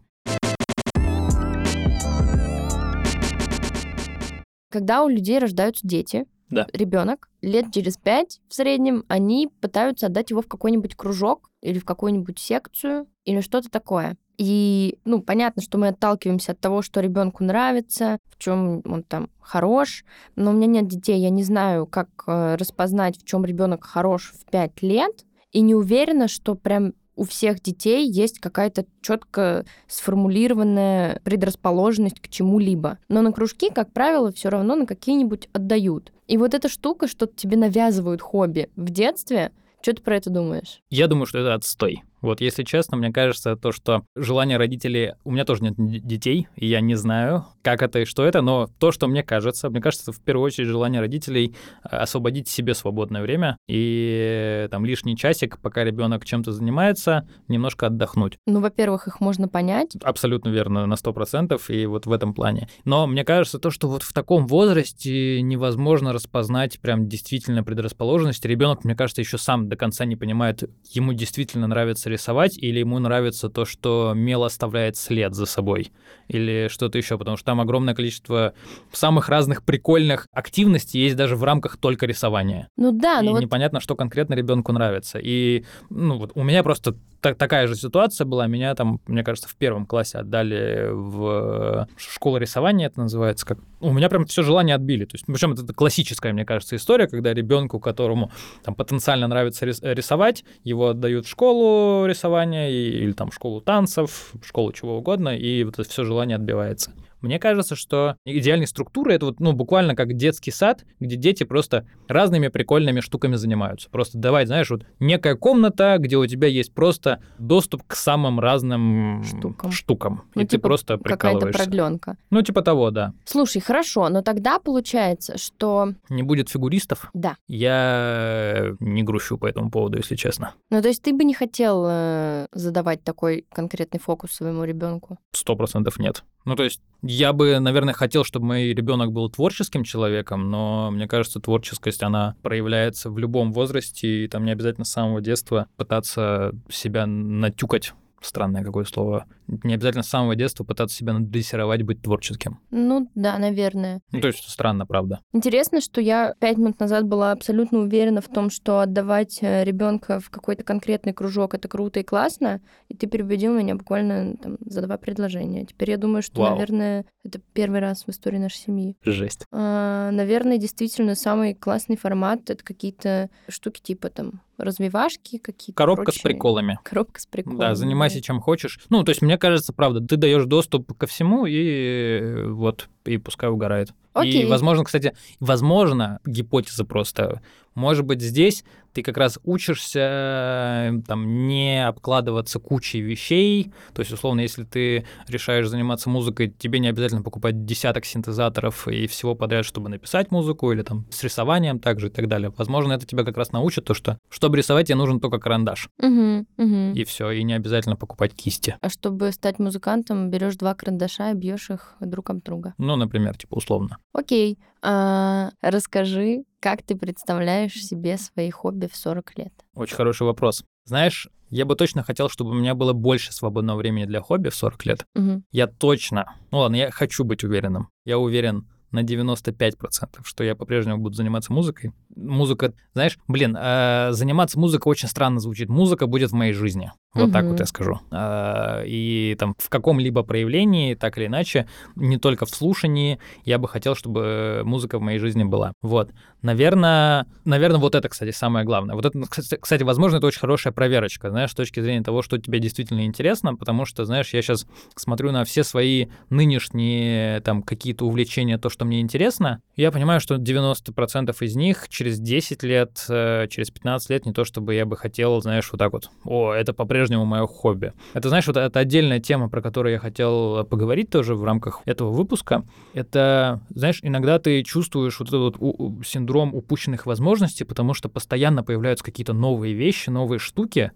[4.69, 6.67] Когда у людей рождаются дети, да.
[6.73, 11.85] ребенок лет через пять в среднем они пытаются отдать его в какой-нибудь кружок или в
[11.85, 14.17] какую-нибудь секцию или что-то такое.
[14.37, 19.29] И, ну, понятно, что мы отталкиваемся от того, что ребенку нравится, в чем он там
[19.39, 20.05] хорош.
[20.35, 24.33] Но у меня нет детей, я не знаю, как э, распознать, в чем ребенок хорош
[24.35, 25.25] в пять лет.
[25.51, 32.99] И не уверена, что прям у всех детей есть какая-то четко сформулированная предрасположенность к чему-либо.
[33.09, 36.13] Но на кружки, как правило, все равно на какие-нибудь отдают.
[36.27, 40.81] И вот эта штука, что тебе навязывают хобби в детстве, что ты про это думаешь?
[40.89, 42.03] Я думаю, что это отстой.
[42.21, 45.13] Вот, если честно, мне кажется, то, что желание родителей...
[45.23, 48.67] У меня тоже нет детей, и я не знаю, как это и что это, но
[48.79, 53.21] то, что мне кажется, мне кажется, в первую очередь желание родителей э, освободить себе свободное
[53.21, 58.37] время и там лишний часик, пока ребенок чем-то занимается, немножко отдохнуть.
[58.45, 59.95] Ну, во-первых, их можно понять.
[60.01, 62.69] Абсолютно верно, на 100%, и вот в этом плане.
[62.85, 68.45] Но мне кажется, то, что вот в таком возрасте невозможно распознать прям действительно предрасположенность.
[68.45, 72.79] Ребенок, мне кажется, еще сам до конца не понимает, ему действительно нравится нравится рисовать, или
[72.79, 75.91] ему нравится то, что мел оставляет след за собой,
[76.27, 78.53] или что-то еще, потому что там огромное количество
[78.91, 82.67] самых разных прикольных активностей есть даже в рамках только рисования.
[82.77, 85.19] Ну да, и ну вот непонятно, что конкретно ребенку нравится.
[85.21, 88.47] И ну, вот у меня просто та- такая же ситуация была.
[88.47, 93.45] Меня там, мне кажется, в первом классе отдали в школу рисования, это называется.
[93.45, 93.57] Как...
[93.79, 95.05] У меня прям все желание отбили.
[95.05, 98.31] То есть, причем это классическая, мне кажется, история, когда ребенку, которому
[98.63, 104.31] там потенциально нравится рис- рисовать, его отдают в школу рисования и- или там школу танцев,
[104.43, 106.91] школу чего угодно, и вот это все желание отбивается.
[107.21, 111.85] Мне кажется, что идеальной структурой это вот, ну, буквально как детский сад, где дети просто
[112.07, 113.89] разными прикольными штуками занимаются.
[113.89, 119.23] Просто давай, знаешь, вот некая комната, где у тебя есть просто доступ к самым разным
[119.23, 119.71] Штукам.
[119.71, 120.23] штукам.
[120.35, 121.63] Ну, и ты типа просто какая-то прикалываешься.
[121.63, 122.17] продленка.
[122.29, 123.13] Ну, типа того, да.
[123.25, 127.09] Слушай, хорошо, но тогда получается, что Не будет фигуристов.
[127.13, 127.35] да.
[127.47, 130.53] Я не грущу по этому поводу, если честно.
[130.69, 135.17] Ну, то есть ты бы не хотел э, задавать такой конкретный фокус своему ребенку.
[135.31, 136.23] Сто процентов нет.
[136.47, 141.05] Ну, то есть я бы, наверное, хотел, чтобы мой ребенок был творческим человеком, но мне
[141.05, 146.53] кажется, творческость, она проявляется в любом возрасте, и там не обязательно с самого детства пытаться
[146.69, 147.91] себя натюкать.
[148.21, 149.25] Странное какое слово.
[149.47, 152.59] Не обязательно с самого детства пытаться себя надрессировать быть творческим.
[152.69, 154.01] Ну, да, наверное.
[154.11, 155.21] Ну, то есть странно, правда.
[155.33, 160.29] Интересно, что я пять минут назад была абсолютно уверена в том, что отдавать ребенка в
[160.29, 164.97] какой-то конкретный кружок это круто и классно, и ты переубедил меня буквально там, за два
[164.97, 165.65] предложения.
[165.65, 166.51] Теперь я думаю, что, Вау.
[166.55, 168.97] наверное, это первый раз в истории нашей семьи.
[169.03, 169.45] Жесть.
[169.51, 175.77] А, наверное, действительно самый классный формат это какие-то штуки типа там развивашки какие-то.
[175.77, 176.33] Коробка с прочие.
[176.33, 176.79] приколами.
[176.83, 177.59] Коробка с приколами.
[177.59, 178.79] Да, занимайся чем хочешь.
[178.89, 183.17] Ну, то есть, мне кажется, правда, ты даешь доступ ко всему, и э, вот, и
[183.17, 183.93] пускай угорает.
[184.13, 184.43] Окей.
[184.43, 187.41] И, возможно, кстати, возможно, гипотеза просто,
[187.77, 188.63] может быть, здесь
[188.97, 193.71] ты как раз учишься э, там не обкладываться кучей вещей.
[193.93, 199.05] То есть, условно, если ты решаешь заниматься музыкой, тебе не обязательно покупать десяток синтезаторов и
[199.05, 202.51] всего подряд, чтобы написать музыку, или там с рисованием также и так далее.
[202.57, 205.89] Возможно, это тебя как раз научит то, что чтобы рисовать, тебе нужен только карандаш.
[205.99, 206.93] Мгм, мгм.
[206.93, 208.77] И все, и не обязательно покупать кисти.
[208.81, 212.73] А чтобы стать музыкантом, берешь два карандаша и бьешь их друг об друга.
[212.79, 213.99] Ну, например, типа условно.
[214.11, 214.57] Окей.
[214.81, 219.53] А, расскажи, как ты представляешь себе свои хобби в 40 лет?
[219.75, 220.63] Очень хороший вопрос.
[220.85, 224.55] Знаешь, я бы точно хотел, чтобы у меня было больше свободного времени для хобби в
[224.55, 225.05] 40 лет.
[225.15, 225.43] Мгм.
[225.51, 227.89] Я точно, ну ладно, я хочу быть уверенным.
[228.05, 231.93] Я уверен на 95%, что я по-прежнему буду заниматься музыкой.
[232.15, 235.69] Музыка, знаешь, блин, э, заниматься музыкой очень странно звучит.
[235.69, 236.91] Музыка будет в моей жизни.
[237.13, 237.51] Вот так Мгм.
[237.51, 237.99] вот я скажу.
[238.11, 243.67] Э, и там в каком-либо проявлении, так или иначе, не только в слушании, я бы
[243.67, 245.73] хотел, чтобы музыка в моей жизни была.
[245.81, 246.11] Вот.
[246.43, 248.95] Наверное, наверное, вот это, кстати, самое главное.
[248.95, 249.19] Вот это,
[249.59, 253.55] кстати, возможно, это очень хорошая проверочка, знаешь, с точки зрения того, что тебе действительно интересно,
[253.55, 258.85] потому что, знаешь, я сейчас смотрю на все свои нынешние там какие-то увлечения, то, что
[258.85, 264.25] мне интересно, я понимаю, что 90% из них через 10 лет, э, через 15 лет
[264.25, 267.93] не то, чтобы я бы хотел, знаешь, вот так вот, о, это по-прежнему мое хобби.
[268.13, 272.11] Это, знаешь, вот это отдельная тема, про которую я хотел поговорить тоже в рамках этого
[272.11, 272.63] выпуска.
[272.95, 279.05] Это, знаешь, иногда ты чувствуешь вот этот вот синдром упущенных возможностей, потому что постоянно появляются
[279.05, 280.91] какие-то новые вещи, новые штуки,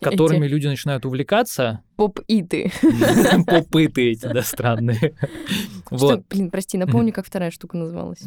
[0.00, 1.82] которыми люди начинают увлекаться.
[1.96, 2.72] Поп-иты.
[3.46, 5.14] Попыты эти, да, странные.
[5.94, 8.22] Что, блин, прости, напомни, как вторая штука называлась.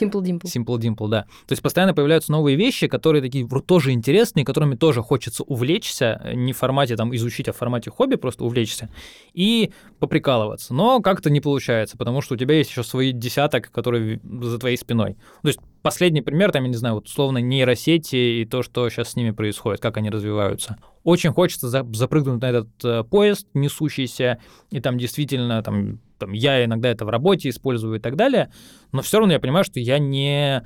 [0.00, 0.44] Simple Dimple.
[0.44, 1.22] Simple Dimple, да.
[1.46, 6.34] То есть постоянно появляются новые вещи, которые такие тоже интересные, которыми тоже хочется увлечься, э,
[6.34, 8.90] не в формате там изучить, а в формате хобби просто увлечься
[9.32, 10.74] и поприкалываться.
[10.74, 14.76] Но как-то не получается, потому что у тебя есть еще свои десяток, которые за твоей
[14.76, 15.16] спиной.
[15.42, 19.10] То есть последний пример, там, я не знаю, вот условно нейросети и то, что сейчас
[19.10, 20.76] с ними происходит, как они развиваются.
[21.06, 24.40] Очень хочется за- запрыгнуть на этот э, поезд несущийся,
[24.72, 28.50] и там действительно там, там я иногда это в работе использую и так далее,
[28.90, 30.64] но все равно я понимаю, что я не,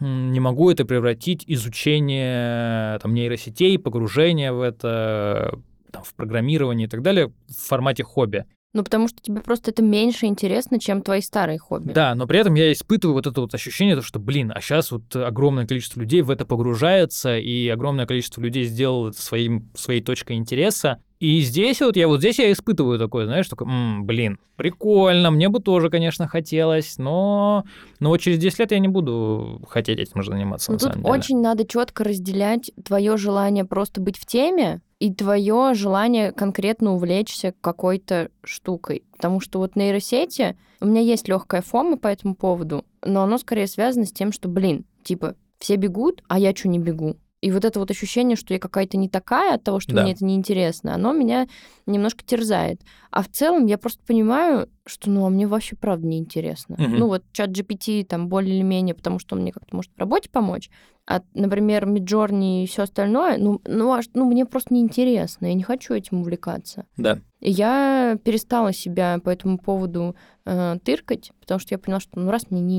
[0.00, 5.58] не могу это превратить изучение там, нейросетей, погружение в это,
[5.90, 8.46] там, в программирование и так далее в формате хобби.
[8.72, 11.92] Ну, потому что тебе просто это меньше интересно, чем твои старые хобби.
[11.92, 14.90] Да, но при этом я испытываю вот это вот ощущение, то, что, блин, а сейчас
[14.92, 20.00] вот огромное количество людей в это погружается, и огромное количество людей сделало это своим, своей
[20.00, 21.02] точкой интереса.
[21.20, 25.48] И здесь вот я вот здесь я испытываю такое, знаешь, такое, «М, блин, прикольно, мне
[25.50, 27.64] бы тоже, конечно, хотелось, но,
[28.00, 31.04] но вот через 10 лет я не буду хотеть этим заниматься, Но на тут самом
[31.04, 31.14] деле.
[31.14, 37.52] очень надо четко разделять твое желание просто быть в теме и твое желание конкретно увлечься
[37.60, 39.02] какой-то штукой.
[39.16, 43.66] Потому что вот нейросети, у меня есть легкая фома по этому поводу, но оно скорее
[43.66, 47.16] связано с тем, что, блин, типа, все бегут, а я что не бегу?
[47.42, 50.02] И вот это вот ощущение, что я какая-то не такая от того, что Да.
[50.04, 51.48] мне это неинтересно, оно меня
[51.86, 52.80] немножко терзает.
[53.10, 56.76] А в целом я просто понимаю, что ну, а мне вообще правда неинтересно.
[56.78, 56.96] Мгм.
[56.98, 59.98] Ну вот чат GPT там более или менее, потому что он мне как-то может в
[59.98, 60.70] работе помочь.
[61.04, 65.64] А, например, Midjourney и все остальное, ну, ну, аж- ну, мне просто неинтересно, я не
[65.64, 66.86] хочу этим увлекаться.
[66.96, 67.18] Да.
[67.40, 72.30] И я перестала себя по этому поводу э, тыркать, потому что я поняла, что ну
[72.30, 72.78] раз мне не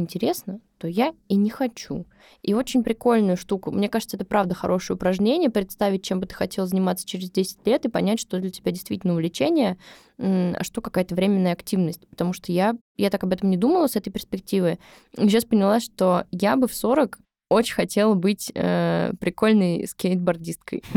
[0.83, 2.05] интересно, то я и не хочу.
[2.41, 3.71] И очень прикольную штуку.
[3.71, 7.85] Мне кажется, это правда хорошее упражнение, представить, чем бы ты хотел заниматься через 10 лет
[7.85, 9.77] и понять, что для тебя действительно увлечение,
[10.17, 12.07] а что какая-то временная активность.
[12.07, 14.79] Потому что я, я так об этом не думала с этой перспективы.
[15.17, 17.19] И сейчас поняла, что я бы в 40
[17.53, 20.83] очень хотела быть э, прикольной скейтбордисткой.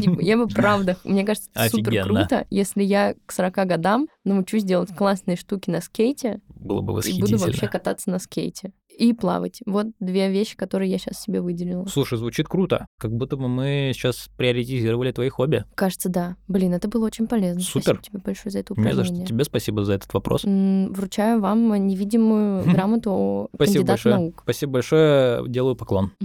[0.00, 4.94] Типа, Я бы правда, мне кажется, супер круто, если я к 40 годам научусь делать
[4.94, 7.38] классные штуки на скейте Было бы и буду восхитительно.
[7.38, 8.72] вообще кататься на скейте.
[8.98, 9.60] И плавать.
[9.66, 11.86] Вот две вещи, которые я сейчас себе выделила.
[11.86, 12.86] Слушай, звучит круто.
[12.98, 15.64] Как будто бы мы сейчас приоритизировали твои хобби.
[15.74, 16.36] Кажется, да.
[16.48, 17.60] Блин, это было очень полезно.
[17.62, 17.94] Супер.
[17.94, 18.94] Спасибо тебе большое за это Не за что.
[19.00, 19.26] упражнение.
[19.26, 20.44] Тебе спасибо за этот вопрос.
[20.44, 24.14] Вручаю вам невидимую грамоту о Спасибо большое.
[24.16, 24.40] наук.
[24.44, 25.48] Спасибо большое.
[25.48, 26.12] Делаю поклон.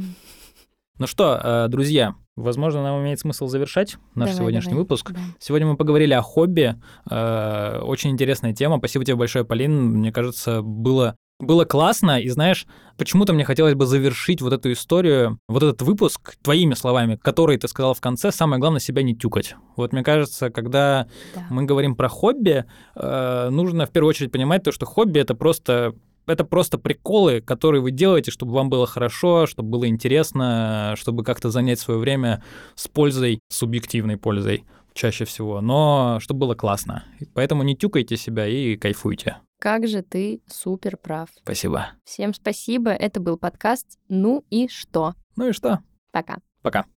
[1.00, 4.82] Ну что, э, друзья, возможно, нам имеет смысл завершать наш Давай, сегодняшний давай.
[4.82, 5.12] выпуск.
[5.12, 5.20] Да.
[5.40, 6.74] Сегодня мы поговорили о хобби.
[7.08, 8.80] Э, Очень интересная тема.
[8.80, 9.92] Спасибо тебе большое, Полин.
[9.92, 12.66] Мне кажется, было было классно, и знаешь,
[12.98, 17.68] почему-то мне хотелось бы завершить вот эту историю, вот этот выпуск твоими словами, которые ты
[17.68, 19.56] сказал в конце, самое главное себя не тюкать.
[19.76, 21.46] Вот мне кажется, когда Да.
[21.50, 22.66] мы говорим про хобби,
[22.96, 25.94] э, нужно в первую очередь понимать то, что хобби это просто
[26.26, 31.50] это просто приколы, которые вы делаете, чтобы вам было хорошо, чтобы было интересно, чтобы как-то
[31.52, 32.44] занять свое время
[32.76, 37.06] с пользой, субъективной пользой чаще всего, но чтобы было классно.
[37.34, 39.38] Поэтому не тюкайте себя и кайфуйте.
[39.60, 41.30] Как же ты супер прав.
[41.42, 41.88] Спасибо.
[42.04, 42.92] Всем спасибо.
[42.92, 45.16] Это был подкаст «Ну и что?».
[45.36, 45.80] Ну и что?
[46.12, 46.38] Пока.
[46.62, 46.86] Пока.